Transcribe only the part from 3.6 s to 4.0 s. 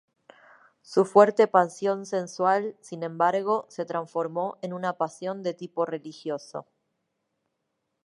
se